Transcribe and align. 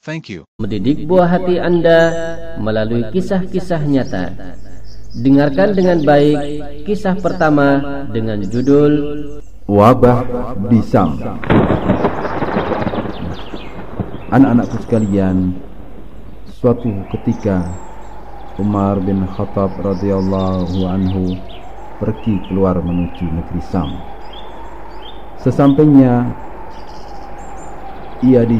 Thank 0.00 0.32
you. 0.32 0.48
Mendidik 0.56 1.04
buah 1.04 1.28
hati 1.28 1.60
Anda 1.60 2.00
melalui 2.56 3.04
kisah-kisah 3.12 3.84
nyata. 3.84 4.32
Dengarkan 5.12 5.76
dengan 5.76 6.00
baik 6.00 6.40
kisah 6.88 7.20
pertama 7.20 7.84
dengan 8.08 8.40
judul 8.40 8.92
Wabah 9.68 10.24
di 10.72 10.80
Sam. 10.80 11.20
Anak-anakku 14.32 14.80
sekalian, 14.88 15.60
suatu 16.48 16.88
ketika 17.12 17.68
Umar 18.56 19.04
bin 19.04 19.28
Khattab 19.36 19.84
radhiyallahu 19.84 20.80
anhu 20.88 21.36
pergi 22.00 22.40
keluar 22.48 22.80
menuju 22.80 23.28
negeri 23.36 23.60
Sam. 23.68 24.00
Sesampainya 25.44 26.32
ia 28.24 28.48
di 28.48 28.56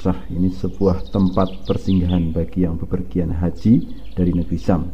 Syarh 0.00 0.20
ini 0.30 0.52
sebuah 0.52 1.08
tempat 1.08 1.64
persinggahan 1.64 2.34
bagi 2.34 2.66
yang 2.66 2.76
bepergian 2.76 3.32
haji 3.32 3.84
dari 4.12 4.32
negeri 4.34 4.58
Sam. 4.60 4.90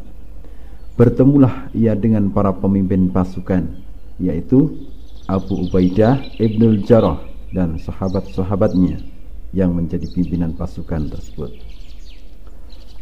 Bertemulah 0.95 1.73
ia 1.73 1.97
dengan 1.97 2.29
para 2.29 2.53
pemimpin 2.53 3.09
pasukan 3.09 3.67
yaitu 4.21 4.87
Abu 5.25 5.67
Ubaidah 5.67 6.21
Ibnul 6.37 6.85
Jarrah 6.85 7.23
dan 7.51 7.81
sahabat-sahabatnya 7.81 9.01
yang 9.51 9.75
menjadi 9.75 10.07
pimpinan 10.11 10.55
pasukan 10.55 11.11
tersebut. 11.11 11.51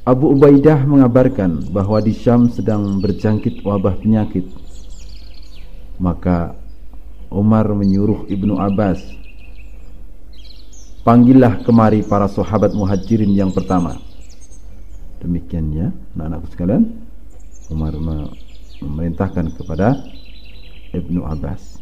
Abu 0.08 0.32
Ubaidah 0.32 0.88
mengabarkan 0.88 1.68
bahwa 1.68 2.00
di 2.00 2.16
Syam 2.16 2.48
sedang 2.48 2.96
berjangkit 3.04 3.60
wabah 3.60 4.00
penyakit. 4.00 4.48
Maka 6.00 6.56
Umar 7.28 7.68
menyuruh 7.76 8.24
Ibnu 8.24 8.56
Abbas, 8.56 9.04
"Panggillah 11.08 11.64
kemari 11.64 12.04
para 12.04 12.28
sahabat 12.28 12.76
Muhajirin 12.76 13.32
yang 13.32 13.48
pertama." 13.48 13.96
Demikian 15.24 15.72
ya, 15.72 15.88
anak-anakku 16.12 16.52
sekalian. 16.52 16.84
Umar 17.72 17.96
memerintahkan 17.96 19.56
kepada 19.56 20.04
Ibnu 20.92 21.24
Abbas. 21.24 21.80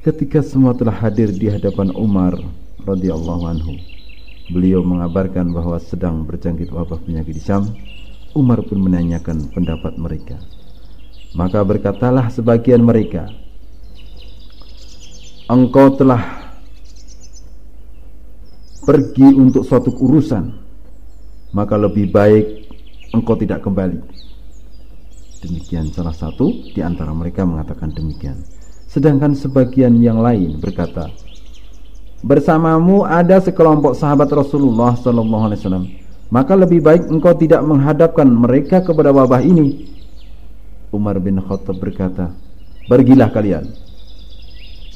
Ketika 0.00 0.40
semua 0.40 0.72
telah 0.72 0.96
hadir 0.96 1.28
di 1.28 1.52
hadapan 1.52 1.92
Umar, 1.92 2.40
radhiyallahu 2.88 3.44
anhu. 3.44 3.76
Beliau 4.48 4.80
mengabarkan 4.82 5.52
bahwa 5.52 5.76
sedang 5.78 6.24
berjangkit 6.24 6.72
wabah 6.72 6.98
penyakit 7.04 7.36
di 7.36 7.42
Syam. 7.44 7.68
Umar 8.32 8.64
pun 8.64 8.80
menanyakan 8.80 9.52
pendapat 9.52 10.00
mereka. 10.00 10.40
Maka 11.36 11.62
berkatalah 11.62 12.32
sebagian 12.32 12.82
mereka, 12.82 13.30
"Engkau 15.46 15.94
telah 15.94 16.39
pergi 18.84 19.28
untuk 19.36 19.62
suatu 19.64 19.92
urusan, 19.92 20.44
maka 21.52 21.74
lebih 21.76 22.10
baik 22.10 22.46
engkau 23.12 23.36
tidak 23.36 23.62
kembali." 23.64 24.00
Demikian 25.40 25.88
salah 25.88 26.12
satu 26.12 26.52
di 26.76 26.84
antara 26.84 27.16
mereka 27.16 27.48
mengatakan 27.48 27.88
demikian. 27.92 28.36
Sedangkan 28.90 29.32
sebagian 29.32 29.96
yang 30.02 30.20
lain 30.20 30.60
berkata, 30.60 31.08
bersamamu 32.20 33.08
ada 33.08 33.40
sekelompok 33.40 33.96
sahabat 33.96 34.28
Rasulullah 34.28 34.92
sallallahu 34.92 35.44
alaihi 35.48 35.96
maka 36.28 36.52
lebih 36.52 36.84
baik 36.84 37.08
engkau 37.08 37.32
tidak 37.32 37.64
menghadapkan 37.64 38.28
mereka 38.28 38.84
kepada 38.84 39.08
wabah 39.10 39.40
ini 39.40 39.88
Umar 40.92 41.16
bin 41.16 41.40
Khattab 41.40 41.80
berkata 41.80 42.28
pergilah 42.86 43.32
kalian 43.32 43.72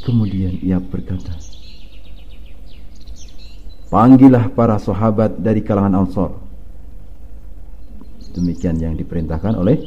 kemudian 0.05 0.61
ia 0.61 0.77
berkata 0.77 1.33
panggillah 3.95 4.51
para 4.51 4.75
sahabat 4.83 5.39
dari 5.39 5.63
kalangan 5.63 6.03
Ansar 6.03 6.35
demikian 8.35 8.83
yang 8.83 8.99
diperintahkan 8.99 9.55
oleh 9.55 9.79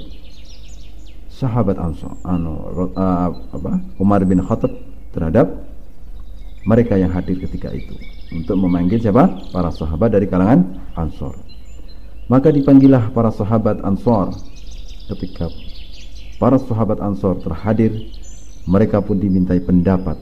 sahabat 1.28 1.76
Ansar 1.76 2.16
anu 2.24 2.72
uh, 2.96 3.30
apa 3.52 3.84
Umar 4.00 4.24
bin 4.24 4.40
Khattab 4.40 4.72
terhadap 5.12 5.52
mereka 6.64 6.96
yang 6.96 7.12
hadir 7.12 7.36
ketika 7.36 7.68
itu 7.76 8.00
untuk 8.32 8.60
memanggil 8.60 9.00
siapa? 9.00 9.28
Para 9.52 9.72
sahabat 9.72 10.12
dari 10.12 10.28
kalangan 10.28 10.68
Ansor. 11.00 11.36
Maka 12.28 12.52
dipanggillah 12.52 13.12
para 13.16 13.32
sahabat 13.32 13.80
Ansor 13.88 14.36
ketika 15.12 15.48
para 16.40 16.60
sahabat 16.60 17.00
Ansor 17.00 17.40
terhadir, 17.40 17.92
mereka 18.68 19.00
pun 19.00 19.20
dimintai 19.20 19.64
pendapat. 19.64 20.20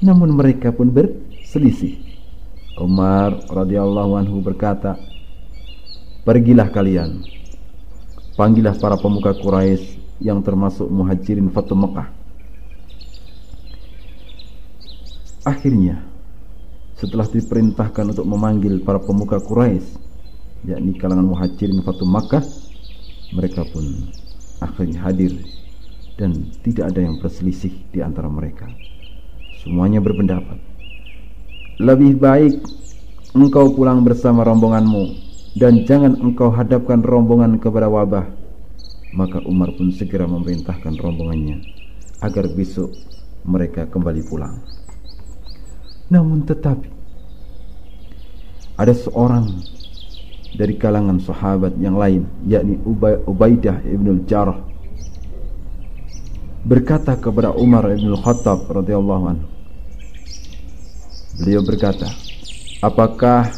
Namun 0.00 0.32
mereka 0.32 0.72
pun 0.72 0.88
berselisih. 0.88 2.03
Umar 2.74 3.46
radhiyallahu 3.46 4.18
anhu 4.18 4.42
berkata, 4.42 4.98
"Pergilah 6.26 6.68
kalian, 6.70 7.22
panggillah 8.34 8.74
para 8.78 8.98
pemuka 8.98 9.30
Quraisy 9.34 10.18
yang 10.22 10.42
termasuk 10.42 10.86
muhajirin 10.90 11.50
Fatu 11.50 11.74
Mekah 11.78 12.24
Akhirnya, 15.44 16.00
setelah 16.96 17.28
diperintahkan 17.28 18.16
untuk 18.16 18.24
memanggil 18.24 18.80
para 18.80 18.96
pemuka 18.96 19.36
Quraisy, 19.36 20.00
yakni 20.64 20.96
kalangan 20.96 21.28
muhajirin 21.28 21.84
Fatu 21.84 22.08
Makkah, 22.08 22.40
mereka 23.28 23.60
pun 23.68 24.08
akhirnya 24.64 25.04
hadir 25.04 25.36
dan 26.16 26.48
tidak 26.64 26.96
ada 26.96 27.04
yang 27.04 27.20
berselisih 27.20 27.76
di 27.92 28.00
antara 28.00 28.32
mereka. 28.32 28.72
Semuanya 29.60 30.00
berpendapat, 30.00 30.56
lebih 31.82 32.14
baik 32.22 32.54
engkau 33.34 33.74
pulang 33.74 34.06
bersama 34.06 34.46
rombonganmu 34.46 35.10
dan 35.58 35.82
jangan 35.82 36.14
engkau 36.22 36.54
hadapkan 36.54 37.02
rombongan 37.02 37.58
kepada 37.58 37.90
wabah. 37.90 38.26
Maka 39.14 39.38
Umar 39.46 39.70
pun 39.78 39.94
segera 39.94 40.26
memerintahkan 40.26 40.98
rombongannya 40.98 41.62
agar 42.18 42.50
besok 42.50 42.90
mereka 43.46 43.86
kembali 43.86 44.22
pulang. 44.26 44.58
Namun 46.10 46.42
tetapi 46.42 46.90
ada 48.74 48.90
seorang 48.90 49.54
dari 50.54 50.74
kalangan 50.78 51.18
sahabat 51.22 51.74
yang 51.78 51.98
lain 51.98 52.26
yakni 52.46 52.78
Ubaidah 53.26 53.82
ibn 53.86 54.22
Jarrah 54.26 54.62
berkata 56.62 57.18
kepada 57.18 57.50
Umar 57.54 57.90
ibn 57.90 58.14
Khattab 58.18 58.70
radhiyallahu 58.70 59.24
anhu 59.26 59.46
Beliau 61.34 61.66
berkata 61.66 62.06
Apakah 62.78 63.50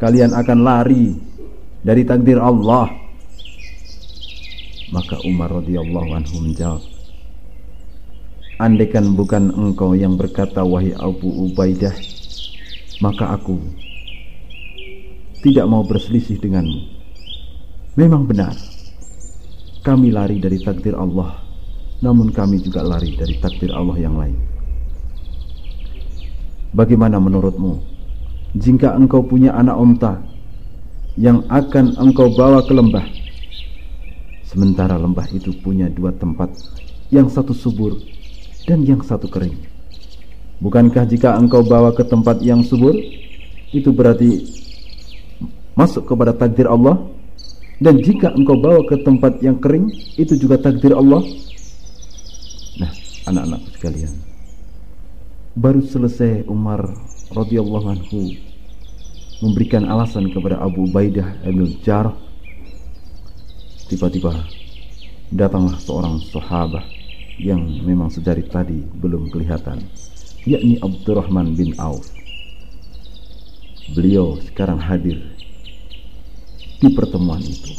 kalian 0.00 0.32
akan 0.32 0.58
lari 0.64 1.12
dari 1.84 2.00
takdir 2.08 2.40
Allah? 2.40 2.88
Maka 4.88 5.20
Umar 5.28 5.52
radhiyallahu 5.52 6.10
anhu 6.16 6.36
menjawab 6.40 6.84
Andaikan 8.56 9.12
bukan 9.12 9.52
engkau 9.52 9.92
yang 9.92 10.16
berkata 10.16 10.64
wahai 10.64 10.96
Abu 10.96 11.28
Ubaidah 11.50 11.96
Maka 13.04 13.36
aku 13.36 13.60
Tidak 15.44 15.66
mau 15.68 15.84
berselisih 15.84 16.40
denganmu 16.40 16.80
Memang 18.00 18.24
benar 18.24 18.56
Kami 19.84 20.08
lari 20.08 20.40
dari 20.40 20.56
takdir 20.62 20.96
Allah 20.96 21.36
Namun 22.00 22.32
kami 22.32 22.64
juga 22.64 22.80
lari 22.80 23.12
dari 23.12 23.36
takdir 23.40 23.72
Allah 23.76 23.96
yang 24.00 24.16
lain 24.16 24.51
Bagaimana 26.72 27.20
menurutmu 27.20 27.80
Jika 28.56 28.96
engkau 28.96 29.24
punya 29.24 29.52
anak 29.52 29.76
onta 29.76 30.12
Yang 31.20 31.44
akan 31.52 31.86
engkau 32.00 32.32
bawa 32.32 32.64
ke 32.64 32.72
lembah 32.72 33.06
Sementara 34.48 34.96
lembah 34.96 35.28
itu 35.32 35.52
punya 35.60 35.88
dua 35.92 36.12
tempat 36.16 36.52
Yang 37.12 37.36
satu 37.36 37.52
subur 37.52 38.12
dan 38.66 38.86
yang 38.86 39.02
satu 39.02 39.26
kering. 39.26 39.58
Bukankah 40.62 41.06
jika 41.10 41.34
engkau 41.34 41.66
bawa 41.66 41.90
ke 41.90 42.06
tempat 42.06 42.38
yang 42.38 42.62
subur, 42.62 42.94
itu 43.74 43.90
berarti 43.90 44.46
masuk 45.74 46.06
kepada 46.06 46.30
takdir 46.30 46.70
Allah? 46.70 46.98
Dan 47.82 47.98
jika 47.98 48.30
engkau 48.30 48.54
bawa 48.62 48.86
ke 48.86 49.02
tempat 49.02 49.42
yang 49.42 49.58
kering, 49.58 49.90
itu 50.14 50.38
juga 50.38 50.54
takdir 50.62 50.94
Allah? 50.94 51.18
Nah, 52.78 52.92
anak-anakku 53.26 53.68
sekalian, 53.74 54.12
baru 55.52 55.84
selesai 55.84 56.48
Umar 56.48 56.80
radhiyallahu 57.28 57.86
anhu 57.92 58.32
memberikan 59.44 59.84
alasan 59.84 60.32
kepada 60.32 60.56
Abu 60.56 60.88
Ubaidah 60.88 61.44
bin 61.44 61.76
Jarrah 61.84 62.16
tiba-tiba 63.92 64.32
datanglah 65.28 65.76
seorang 65.76 66.24
sahabat 66.32 66.88
yang 67.36 67.60
memang 67.84 68.08
sejari 68.08 68.48
tadi 68.48 68.80
belum 68.96 69.28
kelihatan 69.28 69.84
yakni 70.48 70.80
Abdurrahman 70.80 71.52
bin 71.52 71.76
Auf. 71.76 72.08
Beliau 73.92 74.40
sekarang 74.40 74.80
hadir 74.80 75.20
di 76.80 76.88
pertemuan 76.96 77.44
itu. 77.44 77.76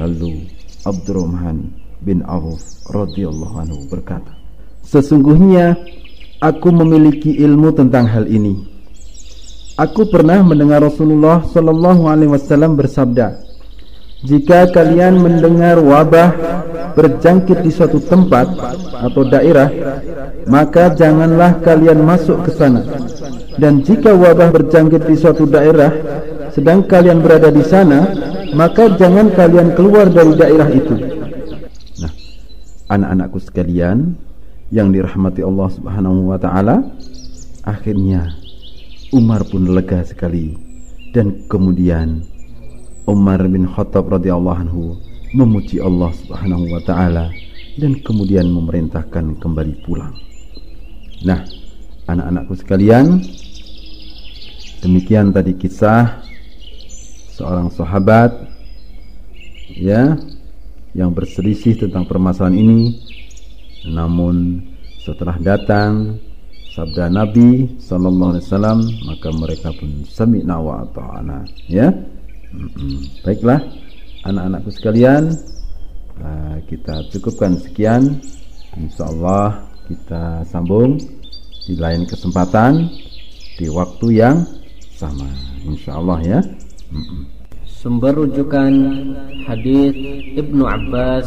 Lalu 0.00 0.48
Abdurrahman 0.88 1.68
bin 2.00 2.24
Auf 2.24 2.64
radhiyallahu 2.88 3.54
anhu 3.60 3.84
berkata 3.92 4.32
sesungguhnya 4.82 5.78
aku 6.42 6.74
memiliki 6.74 7.38
ilmu 7.38 7.70
tentang 7.70 8.10
hal 8.10 8.26
ini. 8.26 8.58
Aku 9.78 10.10
pernah 10.10 10.42
mendengar 10.42 10.82
Rasulullah 10.82 11.46
sallallahu 11.46 12.10
alaihi 12.10 12.34
wasallam 12.34 12.76
bersabda 12.76 13.40
jika 14.22 14.68
kalian 14.68 15.18
mendengar 15.18 15.80
wabah 15.80 16.34
berjangkit 16.92 17.64
di 17.64 17.72
suatu 17.72 17.98
tempat 17.98 18.52
atau 19.00 19.22
daerah 19.24 19.70
maka 20.44 20.92
janganlah 20.92 21.62
kalian 21.62 22.04
masuk 22.04 22.44
ke 22.44 22.50
sana. 22.52 22.84
Dan 23.56 23.80
jika 23.80 24.12
wabah 24.12 24.52
berjangkit 24.52 25.08
di 25.08 25.16
suatu 25.16 25.48
daerah 25.48 25.88
sedang 26.52 26.84
kalian 26.84 27.24
berada 27.24 27.48
di 27.48 27.64
sana 27.64 28.12
maka 28.52 28.92
jangan 29.00 29.32
kalian 29.32 29.72
keluar 29.72 30.10
dari 30.12 30.36
daerah 30.36 30.68
itu. 30.68 30.94
Nah 31.96 32.12
anak-anakku 32.92 33.40
sekalian 33.40 34.20
yang 34.72 34.88
dirahmati 34.88 35.44
Allah 35.44 35.68
Subhanahu 35.68 36.32
wa 36.32 36.40
taala 36.40 36.80
akhirnya 37.68 38.32
Umar 39.12 39.44
pun 39.44 39.68
lega 39.68 40.00
sekali 40.00 40.56
dan 41.12 41.44
kemudian 41.44 42.24
Umar 43.04 43.44
bin 43.44 43.68
Khattab 43.68 44.08
radhiyallahu 44.08 44.58
anhu 44.64 44.96
memuji 45.36 45.76
Allah 45.76 46.08
Subhanahu 46.24 46.72
wa 46.72 46.80
taala 46.88 47.28
dan 47.76 48.00
kemudian 48.00 48.48
memerintahkan 48.48 49.36
kembali 49.36 49.84
pulang. 49.84 50.16
Nah, 51.24 51.44
anak-anakku 52.08 52.56
sekalian, 52.56 53.20
demikian 54.80 55.36
tadi 55.36 55.52
kisah 55.56 56.24
seorang 57.36 57.68
sahabat 57.68 58.32
ya 59.72 60.16
yang 60.92 61.12
berselisih 61.12 61.80
tentang 61.80 62.04
permasalahan 62.04 62.56
ini 62.56 62.80
namun 63.88 64.62
setelah 65.02 65.34
datang 65.42 66.18
sabda 66.72 67.10
Nabi 67.12 67.68
sallallahu 67.76 68.38
alaihi 68.38 68.46
wasallam 68.48 68.78
maka 69.04 69.28
mereka 69.34 69.68
pun 69.76 70.06
sami'na 70.08 70.56
wa 70.56 70.86
ata'ana 70.86 71.44
ya? 71.68 71.90
Baiklah 73.26 73.60
anak-anakku 74.24 74.70
sekalian 74.72 75.34
uh, 76.22 76.56
kita 76.70 77.08
cukupkan 77.12 77.58
sekian. 77.60 78.20
Insyaallah 78.72 79.68
kita 79.90 80.46
sambung 80.48 80.96
di 81.68 81.76
lain 81.76 82.08
kesempatan 82.08 82.88
di 83.60 83.68
waktu 83.68 84.06
yang 84.16 84.36
sama 84.96 85.28
insyaallah 85.68 86.18
ya? 86.24 86.40
Sumber 87.68 88.14
rujukan 88.14 88.72
hadis 89.44 89.92
Ibnu 90.38 90.64
Abbas 90.64 91.26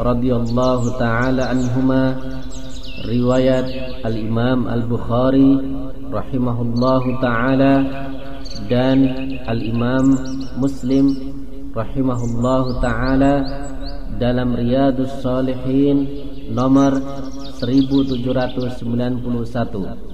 radhiyallahu 0.00 0.96
taala 0.96 1.52
anhuma. 1.52 2.16
Riwayat 3.04 3.68
Al-Imam 4.04 4.68
Al-Bukhari 4.68 5.56
rahimahullahu 6.08 7.20
taala 7.20 7.84
dan 8.68 8.98
Al-Imam 9.48 10.20
Muslim 10.60 11.16
rahimahullahu 11.72 12.76
taala 12.84 13.40
dalam 14.20 14.52
Riyadus 14.52 15.24
Salihin 15.24 16.04
nomor 16.52 17.00
1791 17.62 20.09